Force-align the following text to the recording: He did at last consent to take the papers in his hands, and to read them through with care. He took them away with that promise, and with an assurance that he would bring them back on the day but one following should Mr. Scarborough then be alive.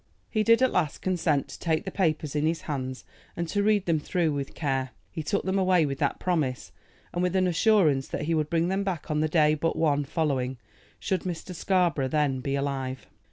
He 0.31 0.41
did 0.41 0.63
at 0.63 0.71
last 0.71 1.03
consent 1.03 1.47
to 1.49 1.59
take 1.59 1.85
the 1.85 1.91
papers 1.91 2.35
in 2.35 2.47
his 2.47 2.61
hands, 2.61 3.05
and 3.37 3.47
to 3.49 3.61
read 3.61 3.85
them 3.85 3.99
through 3.99 4.33
with 4.33 4.55
care. 4.55 4.93
He 5.11 5.21
took 5.21 5.43
them 5.43 5.59
away 5.59 5.85
with 5.85 5.99
that 5.99 6.17
promise, 6.19 6.71
and 7.13 7.21
with 7.21 7.35
an 7.35 7.45
assurance 7.45 8.07
that 8.07 8.23
he 8.23 8.33
would 8.33 8.49
bring 8.49 8.67
them 8.69 8.83
back 8.83 9.11
on 9.11 9.19
the 9.19 9.29
day 9.29 9.53
but 9.53 9.75
one 9.75 10.03
following 10.05 10.57
should 10.99 11.21
Mr. 11.21 11.53
Scarborough 11.53 12.07
then 12.07 12.39
be 12.39 12.55
alive. 12.55 13.05